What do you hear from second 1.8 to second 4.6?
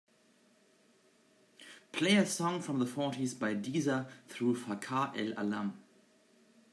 Play a song from the fourties by Deezer through